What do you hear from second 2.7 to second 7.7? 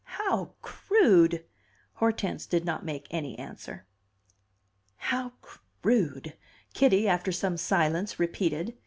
make any answer. "How crude!" Kitty, after some